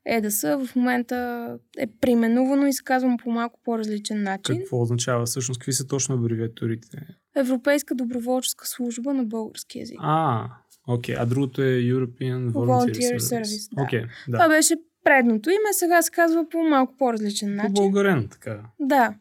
[0.09, 4.59] ЕДС, в момента е преименувано и се казвам по малко по-различен начин.
[4.59, 5.61] Какво означава всъщност?
[5.61, 7.07] Какви са точно абревиатурите?
[7.37, 9.99] Европейска доброволческа служба на български язик.
[10.03, 10.45] А,
[10.89, 11.17] окей.
[11.19, 13.75] А другото е European Volunteer, Volunteer Service.
[13.75, 14.33] Service, да.
[14.33, 14.55] Това да.
[14.55, 17.75] беше предното име, сега се казва по малко по-различен начин.
[17.75, 18.63] По-българен, така.
[18.81, 19.15] Да.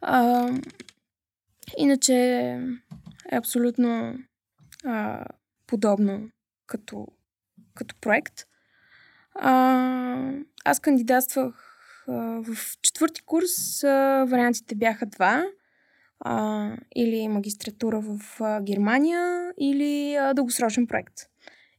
[0.00, 0.48] А,
[1.78, 4.14] иначе е абсолютно
[4.84, 5.24] а,
[5.66, 6.30] подобно
[6.66, 7.06] като,
[7.74, 8.34] като проект.
[9.34, 10.32] А,
[10.64, 11.54] аз кандидатствах
[12.08, 12.12] а,
[12.42, 13.84] в четвърти курс.
[13.84, 15.44] А, вариантите бяха два.
[16.20, 21.14] А, или магистратура в а, Германия, или а, дългосрочен проект.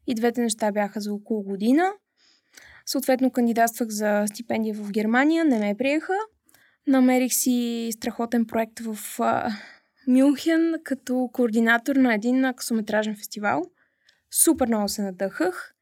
[0.08, 1.92] И двете неща бяха за около година.
[2.86, 6.14] Съответно, кандидатствах за стипендия в Германия, не ме приеха.
[6.88, 9.52] Намерих си страхотен проект в а,
[10.08, 13.64] Мюнхен като координатор на един късометражен фестивал.
[14.32, 15.74] Супер много се надъхах.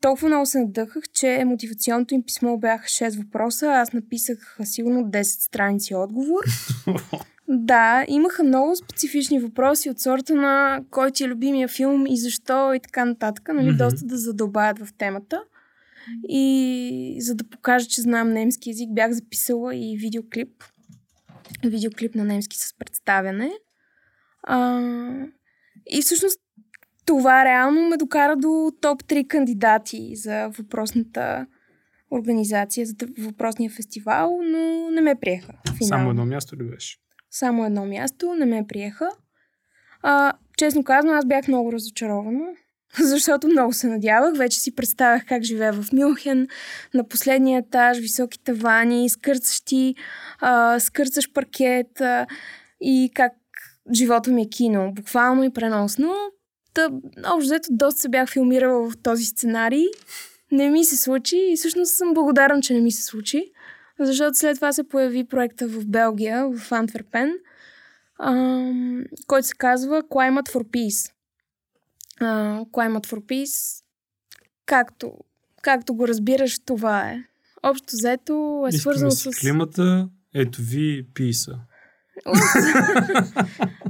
[0.00, 3.66] Толкова много се надъхах, че мотивационното им писмо бяха 6 въпроса.
[3.66, 6.40] Аз написах сигурно 10 страници отговор.
[7.48, 12.74] Да, имаха много специфични въпроси от сорта на кой ти е любимия филм и защо
[12.74, 13.48] и така нататък.
[13.54, 13.76] Нали, Мгм.
[13.76, 15.42] доста да задълбаят в темата.
[16.28, 20.64] И за да покажа, че знам немски язик, бях записала и видеоклип.
[21.64, 23.50] Видеоклип на немски с представяне.
[24.42, 24.80] А,
[25.90, 26.40] и всъщност
[27.04, 31.46] това реално ме докара до топ 3 кандидати за въпросната
[32.10, 35.52] организация, за въпросния фестивал, но не ме приеха.
[35.66, 35.88] Финално.
[35.88, 36.98] Само едно място ли беше?
[37.30, 39.08] Само едно място, не ме приеха.
[40.02, 42.46] А, честно казано, аз бях много разочарована,
[43.00, 44.36] защото много се надявах.
[44.36, 46.48] Вече си представях как живея в Мюнхен,
[46.94, 49.94] на последния етаж, високи тавани, скърцащи,
[50.40, 52.26] а, скърцаш паркет а,
[52.80, 53.32] и как
[53.92, 56.14] живота ми е кино, буквално и преносно.
[56.74, 59.84] Та, общо взето, доста се бях филмирала в този сценарий.
[60.52, 63.52] Не ми се случи и всъщност съм благодарна, че не ми се случи.
[64.00, 67.32] Защото след това се появи проекта в Белгия, в Антверпен,
[68.20, 71.12] ам, който се казва Climate for Peace.
[72.20, 73.82] А, Climate for Peace,
[74.66, 75.12] както,
[75.62, 77.24] както го разбираш, това е.
[77.62, 79.30] Общо взето е свързано с...
[79.40, 81.58] климата, ето ви писа.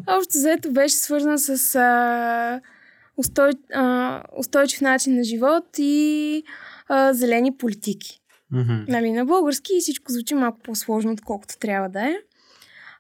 [0.07, 2.61] Общо взето беше свързан с а,
[3.17, 6.43] устой, а, устойчив начин на живот и
[6.89, 8.21] а, зелени политики.
[8.53, 8.85] Мгм.
[8.89, 12.15] Нали, на български всичко звучи малко по-сложно, отколкото трябва да е.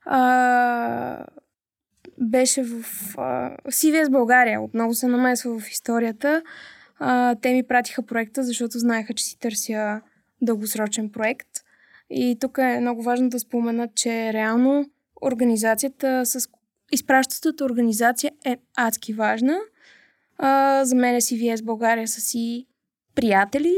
[0.04, 1.26] А,
[2.18, 2.84] беше в
[3.18, 4.60] а, CVS България.
[4.60, 6.42] Отново се намесва в историята.
[6.98, 10.00] А, те ми пратиха проекта, защото знаеха, че си търся
[10.42, 11.48] дългосрочен проект.
[12.10, 14.90] И тук е много важно да спомена, че реално
[15.22, 16.48] организацията с
[16.92, 19.58] изпращащата организация е адски важна.
[20.38, 22.66] А, за мен CVS България са си
[23.14, 23.74] приятели,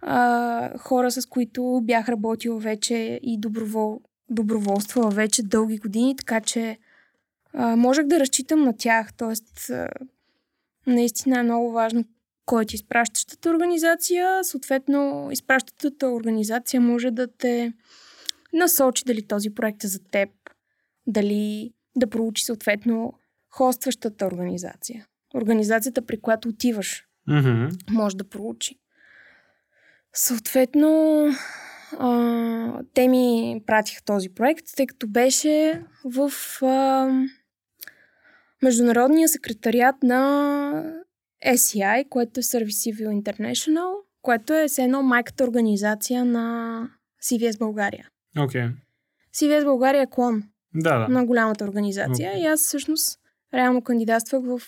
[0.00, 6.78] а, хора, с които бях работила вече и добровол, доброволствала вече дълги години, така че
[7.52, 9.12] а, можех да разчитам на тях.
[9.16, 9.88] Тоест, а,
[10.86, 12.04] наистина е много важно
[12.46, 14.44] кой ти изпращащата организация.
[14.44, 17.72] Съответно, изпращащата организация може да те
[18.52, 20.28] насочи дали този проект е за теб,
[21.06, 23.12] дали да проучи съответно
[23.50, 25.06] хостващата организация.
[25.34, 27.66] Организацията, при която отиваш, Мгм.
[27.90, 28.78] може да проучи.
[30.14, 31.24] Съответно,
[31.98, 36.30] а, те ми пратиха този проект, тъй като беше в
[36.62, 37.08] а,
[38.62, 40.94] Международния секретариат на
[41.46, 46.88] SCI, което е Service Civil International, което е все едно майката организация на
[47.24, 48.08] CVS България.
[48.38, 48.64] Окей.
[49.36, 50.42] CVS България е клон
[50.74, 51.08] Да, да.
[51.08, 52.42] на голямата организация Окей.
[52.42, 53.18] и аз всъщност
[53.54, 54.60] реално кандидатствах в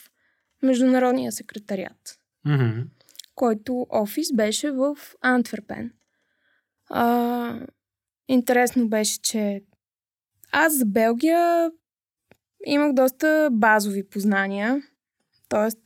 [0.62, 2.80] Международния секретариат Мгм.
[3.34, 5.90] който офис беше в Антверпен.
[6.90, 7.60] А,
[8.28, 9.62] интересно беше, че
[10.52, 11.70] аз за Белгия
[12.66, 14.82] имах доста базови познания,
[15.48, 15.76] т.е.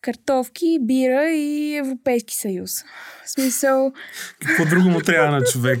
[0.00, 2.82] картофки, бира и Европейски съюз.
[3.24, 3.92] В смисъл,
[4.40, 5.78] Какво друго му трябва на човек?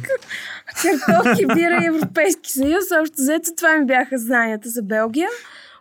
[0.82, 2.84] картофки, бира и Европейски съюз.
[3.00, 5.28] Общо взето това ми бяха знанията за Белгия.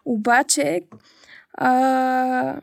[0.05, 0.81] Обаче,
[1.63, 2.61] а,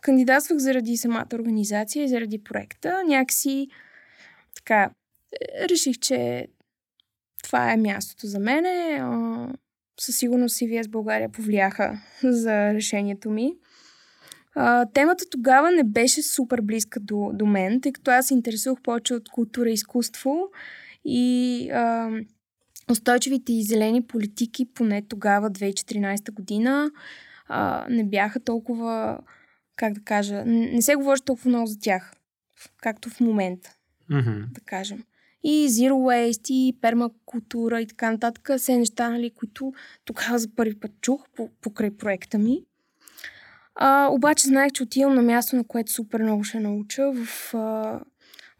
[0.00, 3.02] кандидатствах заради самата организация и заради проекта.
[3.06, 3.68] Някакси
[4.54, 4.90] така,
[5.32, 6.48] е, реших, че
[7.44, 8.98] това е мястото за мене.
[9.02, 9.48] А,
[10.00, 13.54] със сигурност CVS България повлияха за решението ми.
[14.54, 18.82] А, темата тогава не беше супер близка до, до мен, тъй като аз се интересувах
[18.82, 20.48] повече от култура и изкуство
[21.04, 22.10] и а,
[22.90, 26.90] устойчивите и зелени политики, поне тогава, 2014 година,
[27.54, 29.18] а, не бяха толкова,
[29.76, 32.12] как да кажа, не се говори толкова много за тях,
[32.76, 33.70] както в момента,
[34.10, 34.42] Мгм.
[34.52, 35.04] да кажем.
[35.44, 39.72] И Zero Waste, и пермакултура и така нататък, все неща, нали, които
[40.04, 42.64] тогава за първи път чух по, покрай проекта ми.
[43.74, 48.00] А, обаче знаех, че отивам на място, на което супер много ще науча, в, а,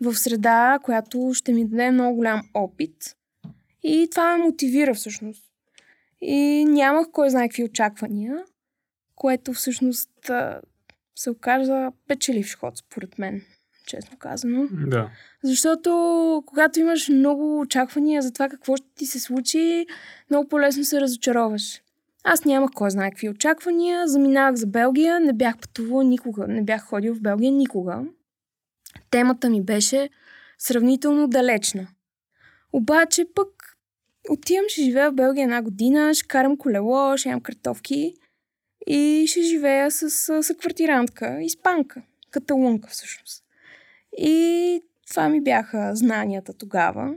[0.01, 3.17] в среда, която ще ми даде много голям опит.
[3.83, 5.45] И това ме мотивира всъщност.
[6.21, 8.45] И нямах кой знае какви очаквания,
[9.23, 10.61] което всъщност а,
[11.17, 13.43] се оказа печеливш ход, според мен,
[13.87, 14.69] честно казано.
[14.71, 15.11] Да.
[15.45, 19.87] Защото когато имаш много очаквания за това какво ще ти се случи,
[20.31, 21.83] много по-лесно се разочароваш.
[22.25, 26.85] Аз нямах кой знае какви очаквания, заминавах за Белгия, не бях пътувала никога, не бях
[26.85, 28.05] ходил в Белгия никога.
[29.11, 30.11] Темата ми беше
[30.59, 31.87] сравнително далечна.
[32.73, 33.49] Обаче пък
[34.31, 38.15] отивам, ще живея в Белгия една година, ще карам колело, ще ям картофки
[38.87, 40.11] и ще живея с
[40.43, 43.45] съквартирантка, испанка, каталунка всъщност.
[44.19, 47.17] И това ми бяха знанията тогава.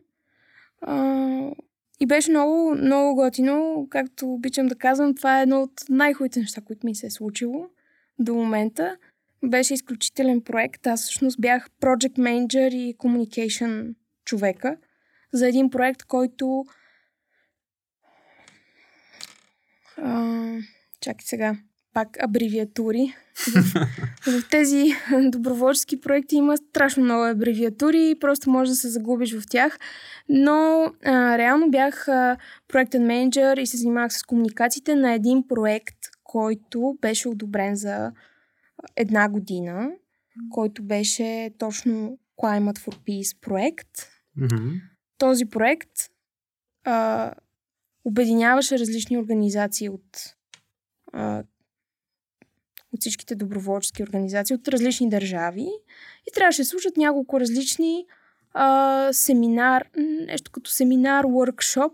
[0.81, 1.51] А,
[1.99, 3.87] и беше много, много готино.
[3.89, 7.69] Както обичам да казвам, това е едно от най-хубавите неща, които ми се е случило
[8.19, 8.97] до момента.
[9.43, 10.87] Беше изключителен проект.
[10.87, 14.77] Аз всъщност бях project manager и communication човека
[15.33, 16.65] за един проект, който
[19.97, 20.41] а,
[21.05, 21.57] чакай сега,
[21.93, 23.15] пак абревиатури.
[23.35, 24.93] В, в тези
[25.31, 29.77] доброволчески проекти има страшно много абревиатури и просто може да се загубиш в тях.
[30.29, 32.37] Но а, реално бях а,
[32.67, 38.11] проектен менеджер и се занимавах с комуникациите на един проект, който беше одобрен за
[38.95, 39.89] една година,
[40.49, 44.07] който беше точно Climate for Peace проект.
[44.37, 44.69] Мгм.
[45.17, 45.91] Този проект
[46.83, 47.31] а,
[48.05, 50.34] обединяваше различни организации от,
[51.15, 51.43] а,
[52.93, 55.67] от всичките доброволчески организации от различни държави
[56.27, 58.05] и трябваше да слушат няколко различни
[58.53, 59.85] а, семинар,
[60.27, 61.93] нещо като семинар, workshop,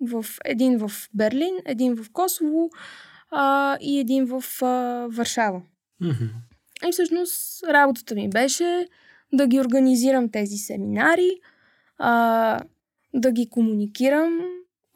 [0.00, 2.70] В, един в Берлин, един в Косово
[3.30, 5.62] а, и един в а, Варшава.
[6.00, 6.24] Мгм.
[6.88, 8.88] И всъщност работата ми беше
[9.32, 11.30] да ги организирам тези семинари,
[11.98, 12.60] а,
[13.14, 14.38] да ги комуникирам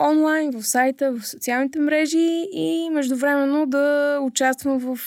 [0.00, 4.98] онлайн, в сайта, в социалните мрежи и междувременно да участвам в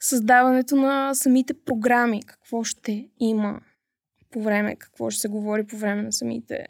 [0.00, 2.22] създаването на самите програми.
[2.22, 3.60] Какво ще има
[4.30, 6.66] по време, какво ще се говори по време на самите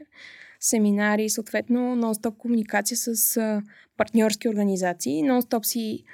[0.60, 3.62] семинари и съответно нон-стоп комуникация с
[3.96, 5.22] партньорски организации.
[5.22, 6.04] Нон-стоп си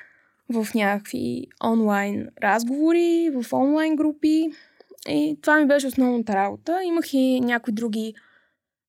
[0.48, 4.50] в някакви онлайн разговори, в онлайн групи.
[5.08, 6.80] И това ми беше основната работа.
[6.84, 8.14] Имах и някои други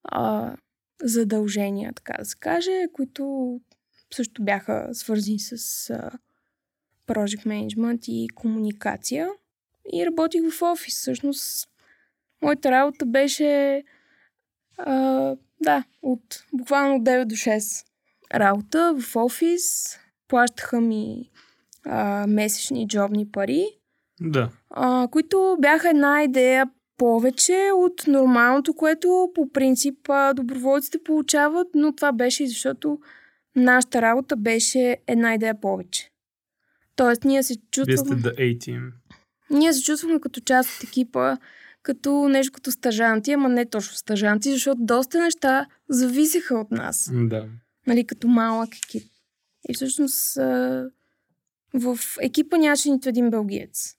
[0.03, 0.53] а,
[1.03, 3.55] задължения, така да се каже, които
[4.13, 5.57] също бяха свързани с
[7.07, 9.29] project management и комуникация.
[9.93, 10.95] И работих в офис.
[10.95, 11.69] Всъщност,
[12.41, 13.83] моята работа беше
[14.77, 14.93] а,
[15.61, 17.85] да, от буквално 9 до 6
[18.33, 19.97] работа в офис.
[20.27, 21.29] Плащаха ми
[21.85, 23.65] а, месечни джобни пари,
[24.21, 24.49] Да.
[24.69, 32.11] а, които бяха една идея повече от нормалното, което по принцип доброволците получават, но това
[32.11, 32.99] беше и защото
[33.55, 36.11] нашата работа беше една идея повече.
[36.95, 38.91] Тоест, ние се Вие сте чувствахме, The A-Team.
[39.49, 41.37] ние се чувствахме като част от екипа,
[41.83, 47.47] като нещо като стажанти, ама не точно стажанти, защото доста неща зависеха от нас Да.
[47.87, 49.03] нали, като малък екип.
[49.69, 50.35] И всъщност
[51.73, 53.95] в екипа нямаше нито един белгиец.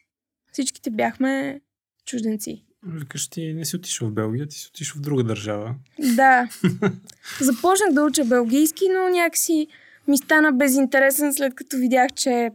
[0.52, 1.60] Всичките бяхме
[2.06, 2.65] чужденци.
[2.86, 5.74] Викаш, ти не си отишъл в Белгия, ти си отишъл в друга държава.
[6.16, 6.48] Да.
[7.40, 9.68] Започнах да уча белгийски, но някакси
[10.08, 12.50] ми стана безинтересен след като видях, че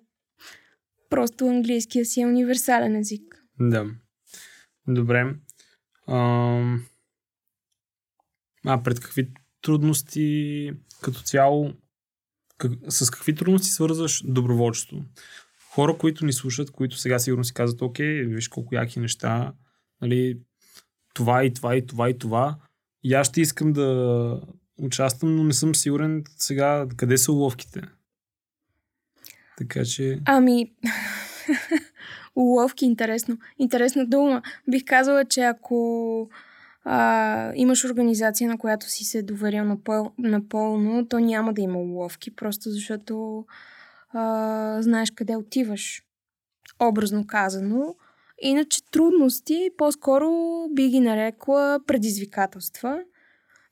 [1.10, 3.46] просто английския си е универсален език.
[3.60, 3.86] Да.
[4.88, 5.36] Добре.
[6.08, 6.86] Ам...
[8.65, 9.30] А пред какви
[9.62, 11.74] трудности като цяло,
[12.58, 12.72] как...
[12.89, 15.06] с какви трудности свързваш доброволчество?
[15.74, 19.54] Хора, които ни слушат, които сега сигурно си казват, окей, виж колко яки неща,
[20.02, 20.40] нали,
[21.14, 22.56] това и това и това и това.
[23.04, 24.42] И аз ще искам да
[24.78, 27.82] участвам, но не съм сигурен сега къде са уловките.
[29.58, 30.20] Така че...
[30.26, 30.72] Ами,
[32.36, 33.38] уловки, интересно.
[33.60, 34.42] Интересна дума.
[34.70, 36.30] Бих казала, че ако
[36.84, 42.36] а, имаш организация, на която си се доверил напъл, напълно, то няма да има уловки,
[42.36, 43.46] просто защото
[44.14, 46.04] а, знаеш къде отиваш.
[46.80, 47.96] Образно казано.
[48.41, 50.30] Иначе трудности, по-скоро
[50.71, 52.99] би ги нарекла предизвикателства.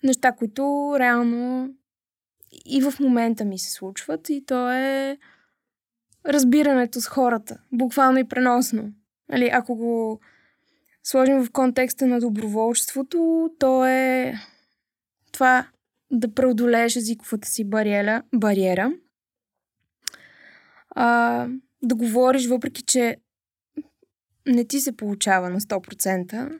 [0.03, 1.69] Неща, които реално
[2.65, 5.17] и в момента ми се случват и то е
[6.25, 8.93] разбирането с хората, буквално и преносно.
[9.29, 10.19] Нали, ако го
[11.03, 14.33] сложим в контекста на доброволчеството, то е
[15.31, 15.67] това
[16.11, 18.91] да преодолееш езиковата си бариера, бариера
[20.89, 21.47] а,
[21.81, 23.17] да говориш, въпреки че
[24.49, 26.59] не ти се получава на 100%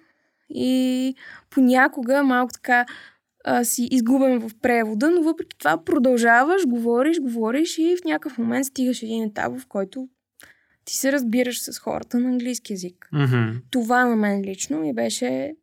[0.50, 1.16] и
[1.50, 2.86] понякога малко така
[3.44, 8.66] а, си изгубен в превода, но въпреки това продължаваш, говориш, говориш и в някакъв момент
[8.66, 10.08] стигаш един етап, в който
[10.86, 13.10] ти се разбираш с хората на английски язик.
[13.14, 13.58] Мгм.
[13.72, 15.56] Това на мен лично ми беше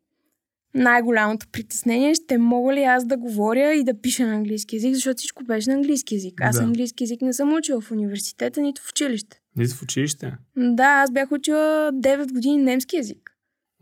[0.73, 2.15] най-голямото притеснение.
[2.15, 5.69] Ще мога ли аз да говоря и да пиша на английски язик, защото всичко беше
[5.69, 6.41] на английски язик.
[6.41, 6.63] Аз Да.
[6.63, 9.39] английски язик не съм учила в университета, нито в училище.
[9.57, 10.33] Нито в училище.
[10.57, 13.31] Да, аз бях учила 9 години немски язик.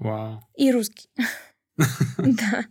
[0.04, 0.34] Вау.
[0.60, 1.08] И руски.
[2.20, 2.68] да.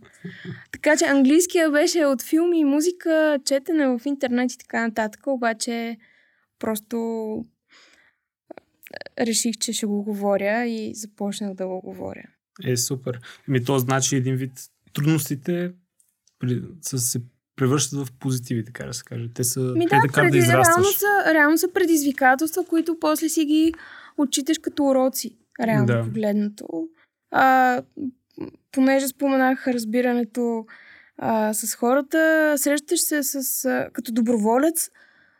[0.71, 5.97] Така че английския беше от филми и музика, четене в интернет и така нататък, обаче
[6.59, 6.97] просто
[9.19, 12.23] реших, че ще го говоря и започнах да го говоря.
[12.63, 13.19] Е, супер.
[13.47, 14.51] Ми то значи един вид
[14.93, 15.71] трудностите
[16.39, 17.21] при- са се
[17.55, 19.29] превръщат в позитиви, така да се каже.
[19.35, 20.95] Те са Ми да, карат да преди, реално, израстваш.
[20.95, 23.73] са, реално са предизвикателства, които после си ги
[24.17, 26.03] отчиташ като уроци, реално Да.
[26.03, 26.67] погледнато.
[27.31, 27.81] А,
[28.71, 30.65] понеже споменах разбирането
[31.17, 34.89] а, с хората, срещаш се с, а, като доброволец,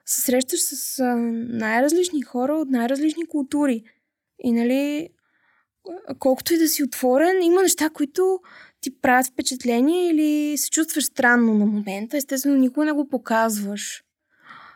[0.05, 1.15] се срещаш с а,
[1.49, 3.83] най-различни хора от най-различни култури.
[4.43, 5.09] И нали,
[6.19, 8.39] колкото и да си отворен, има неща, които
[8.85, 12.17] ти правят впечатление или се чувстваш странно на момента.
[12.17, 14.03] Естествено, никога не го показваш.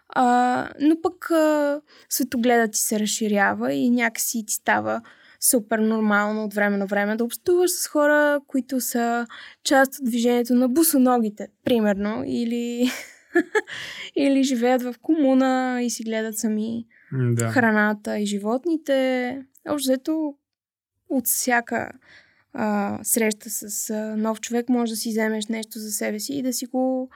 [0.10, 5.02] А, но пък а, светогледът ти се разширява и някакси ти става
[5.40, 9.28] супер нормално от време на време да общуваш с хора, които са
[9.64, 12.92] част от движението на босоногите, примерно, или,
[14.16, 17.50] или живеят в комуна и си гледат сами Да.
[17.50, 19.42] храната и животните.
[19.70, 20.36] Общо
[21.10, 21.92] от всяка
[22.54, 26.42] а, среща с а, нов човек може да си вземеш нещо за себе си и
[26.42, 27.10] да си го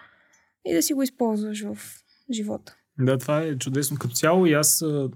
[0.65, 1.77] и да си го използваш в
[2.31, 2.75] живота.
[2.99, 3.97] Да, това е чудесно.
[3.97, 5.09] Като цяло и аз а,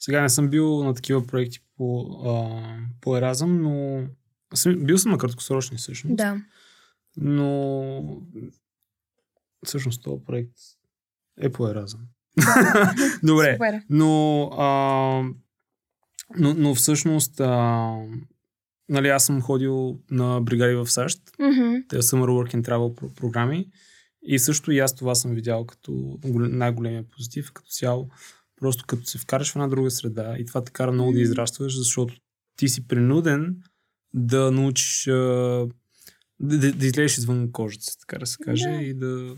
[0.00, 2.62] сега не съм бил на такива проекти по, а,
[3.00, 4.04] по Еразъм, но
[4.54, 6.16] съм, бил съм на краткосрочни всъщност.
[6.16, 6.36] Да.
[7.16, 8.20] Но
[9.64, 10.52] всъщност този проект
[11.40, 12.00] е по Еразъм.
[13.22, 13.52] Добре.
[13.52, 13.82] Супер.
[13.90, 14.66] Но, а,
[16.38, 17.96] но, но всъщност а,
[18.88, 21.20] нали, аз съм ходил на бригади в САЩ.
[21.38, 21.74] Мгм.
[21.88, 23.66] Те са Work and Travel про- програми.
[24.22, 25.92] И също и аз това съм видял като
[26.26, 27.52] гол- най-големия позитив.
[27.52, 28.08] Като цяло,
[28.56, 31.76] просто като се вкараш в една друга среда и това те кара много да израстваш,
[31.78, 32.14] защото
[32.56, 33.56] ти си принуден
[34.14, 35.68] да научиш да,
[36.40, 38.82] да, да излезеш извън кожата така да се каже, Да.
[38.82, 39.36] и да, да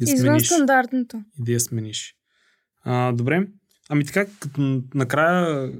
[0.00, 1.22] Извън смениш стандартното.
[1.40, 2.14] и да я смениш.
[2.82, 3.46] А, добре.
[3.88, 5.72] Ами така, като накрая,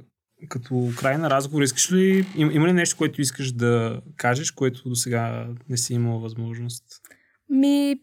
[0.49, 4.89] като край на разговор, искаш ли, им, има ли нещо, което искаш да кажеш, което
[4.89, 6.83] до сега не си имал възможност?
[7.49, 8.01] Ми,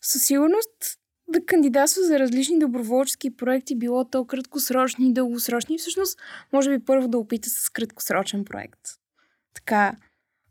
[0.00, 0.98] със сигурност
[1.28, 5.78] да кандидатства за различни доброволчески проекти, било то краткосрочни, дългосрочни.
[5.78, 6.18] Всъщност,
[6.52, 8.80] може би първо да опита с краткосрочен проект.
[9.54, 9.96] Така,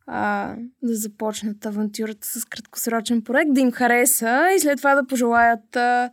[0.07, 5.75] а, да започнат авантюрата с краткосрочен проект, да им хареса и след това да пожелаят
[5.75, 6.09] а,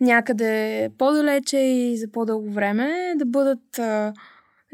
[0.00, 4.12] някъде по-далече и за по-дълго време, да бъдат а,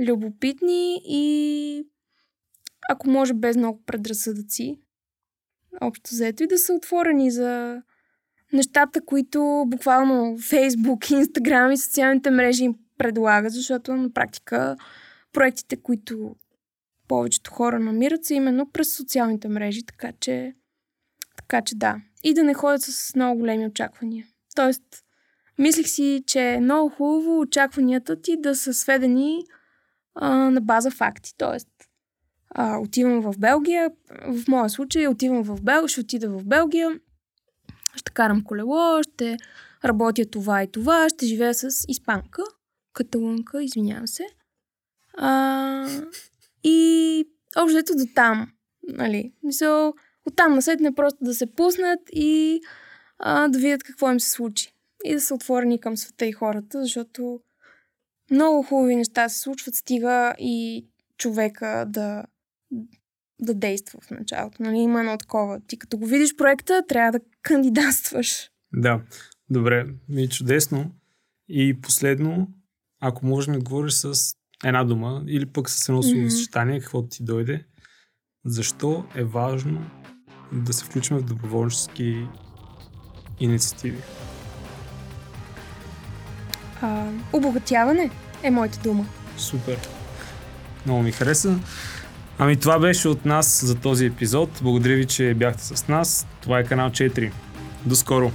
[0.06, 1.84] любопитни и
[2.90, 4.80] ако може без много предразсъдъци,
[5.80, 7.82] общо взето и да са отворени за
[8.52, 14.76] нещата, които буквално Фейсбук, Инстаграм и социалните мрежи им предлагат, защото на практика
[15.32, 16.36] проектите, които
[17.08, 20.54] повечето хора намират, са именно през социалните мрежи, така че,
[21.36, 21.96] така че да.
[22.24, 24.26] И да не ходят с много големи очаквания.
[24.54, 24.82] Тоест,
[25.58, 29.44] мислих си, че е много хубаво очакванията ти да са сведени
[30.26, 31.34] на база факти.
[31.38, 31.68] Тоест,
[32.50, 33.90] а, отивам в Белгия,
[34.28, 37.00] в моя случай отивам в Белгия, ще отида в Белгия,
[37.96, 39.36] ще карам колело, ще
[39.84, 42.42] работя това и това, ще живея с испанка,
[42.92, 44.26] каталунка, извинявам се.
[45.18, 45.88] А,
[46.64, 47.24] и
[47.56, 48.52] общо до там.
[48.88, 49.32] Нали?
[49.42, 49.94] Мисъл,
[50.26, 52.60] оттам насетне просто да се пуснат и
[53.18, 54.74] а, да видят какво им се случи.
[55.04, 57.40] И да са отворени към света и хората, защото
[58.30, 60.86] много хубави неща се случват, стига и
[61.18, 62.24] човека да,
[63.40, 64.62] да действа в началото.
[64.62, 64.76] Нали?
[64.76, 65.60] Има едно такова.
[65.66, 68.50] Ти като го видиш проекта, трябва да кандидатстваш.
[68.72, 69.02] Да,
[69.50, 70.90] добре, ми е чудесно.
[71.48, 72.48] И последно,
[73.00, 77.24] ако можеш да ми отговориш с една дума или пък с едно словосъчетание, каквото ти
[77.24, 77.64] дойде,
[78.44, 79.90] защо е важно
[80.52, 82.26] да се включим в доброволчески
[83.40, 83.98] инициативи?
[86.82, 88.10] А, обогатяване
[88.42, 89.06] е моята дума.
[89.36, 89.78] Супер.
[90.86, 91.58] Много ми хареса.
[92.38, 94.50] Ами това беше от нас за този епизод.
[94.62, 96.26] Благодаря ви, че бяхте с нас.
[96.40, 97.30] Това е канал 4.
[97.86, 98.32] До скоро!